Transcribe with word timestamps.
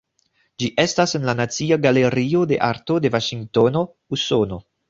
Ĝi 0.63 0.69
estas 0.83 1.13
en 1.19 1.27
la 1.29 1.35
Nacia 1.41 1.77
Galerio 1.85 2.43
de 2.53 2.61
Arto 2.71 2.99
de 3.05 3.15
Vaŝingtono, 3.19 3.89
Usono. 4.19 4.61